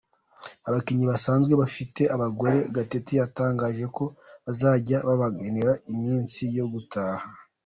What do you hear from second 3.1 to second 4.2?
yatangaje ko